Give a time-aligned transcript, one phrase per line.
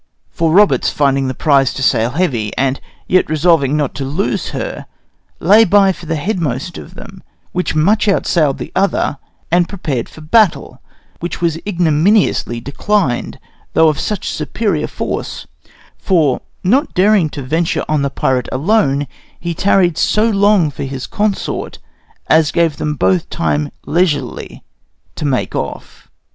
[0.31, 4.87] For Roberts, finding the prize to sail heavy, and yet resolving not to lose her,
[5.39, 9.19] lay by for the headmost of them, which much outsailed the other,
[9.51, 10.81] and prepared for battle,
[11.19, 13.37] which was ignominiously declined,
[13.73, 15.45] though of such superior force;
[15.99, 19.05] for, not daring to venture on the pirate alone,
[19.39, 21.77] he tarried so long for his consort
[22.25, 24.63] as gave them both time leisurely
[25.13, 26.09] to make off.